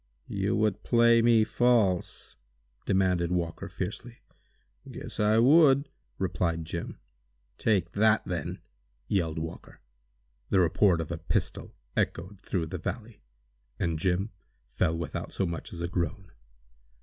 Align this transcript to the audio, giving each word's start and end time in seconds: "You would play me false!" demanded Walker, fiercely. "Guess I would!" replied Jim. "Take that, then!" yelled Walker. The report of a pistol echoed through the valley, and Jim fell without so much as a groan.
"You 0.25 0.55
would 0.55 0.81
play 0.81 1.21
me 1.21 1.43
false!" 1.43 2.35
demanded 2.87 3.31
Walker, 3.31 3.69
fiercely. 3.69 4.17
"Guess 4.89 5.19
I 5.19 5.37
would!" 5.37 5.89
replied 6.17 6.65
Jim. 6.65 6.97
"Take 7.59 7.91
that, 7.91 8.25
then!" 8.25 8.61
yelled 9.07 9.37
Walker. 9.37 9.79
The 10.49 10.59
report 10.59 11.01
of 11.01 11.11
a 11.11 11.19
pistol 11.19 11.75
echoed 11.95 12.41
through 12.41 12.65
the 12.65 12.79
valley, 12.79 13.21
and 13.79 13.99
Jim 13.99 14.31
fell 14.65 14.97
without 14.97 15.33
so 15.33 15.45
much 15.45 15.71
as 15.71 15.81
a 15.81 15.87
groan. 15.87 16.31